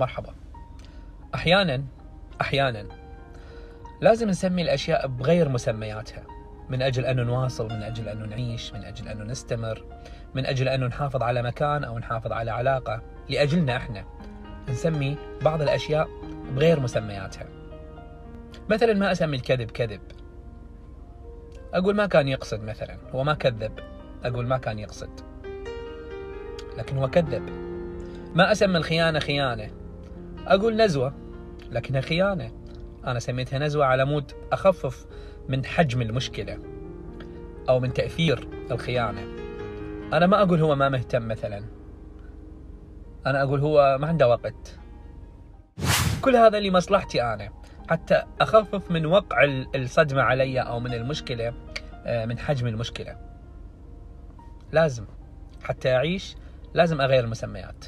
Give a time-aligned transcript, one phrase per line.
[0.00, 0.34] مرحبا.
[1.34, 1.84] أحيانا
[2.40, 2.86] أحيانا
[4.00, 6.22] لازم نسمي الأشياء بغير مسمياتها.
[6.68, 9.84] من أجل انه نواصل من أجل انه نعيش من أجل انه نستمر
[10.34, 13.02] من أجل انه نحافظ على مكان أو نحافظ على علاقة.
[13.28, 14.04] لأجلنا إحنا
[14.68, 16.08] نسمي بعض الأشياء
[16.54, 17.46] بغير مسمياتها.
[18.68, 20.00] مثلا ما أسمي الكذب كذب.
[21.74, 23.72] أقول ما كان يقصد مثلا هو ما كذب.
[24.24, 25.20] أقول ما كان يقصد.
[26.78, 27.50] لكن هو كذب.
[28.34, 29.79] ما أسمي الخيانة خيانة.
[30.50, 31.14] أقول نزوة
[31.70, 32.52] لكنها خيانه
[33.06, 35.06] أنا سميتها نزوة على مود أخفف
[35.48, 36.58] من حجم المشكلة
[37.68, 39.22] أو من تأثير الخيانة.
[40.12, 41.64] أنا ما أقول هو ما مهتم مثلا.
[43.26, 44.78] أنا أقول هو ما عنده وقت.
[46.22, 47.50] كل هذا لمصلحتي أنا.
[47.90, 51.52] حتى أخفف من وقع الصدمة علي أو من المشكلة
[52.06, 53.16] آه، من حجم المشكلة.
[54.72, 55.04] لازم.
[55.62, 56.36] حتى أعيش
[56.74, 57.84] لازم أغير المسميات.